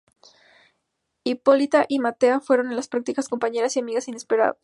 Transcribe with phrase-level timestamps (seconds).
[1.23, 4.59] Hipólita y Matea fueron en la prácticas compañeras y amigas inseparables.